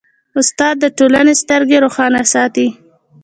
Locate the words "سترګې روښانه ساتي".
1.41-2.67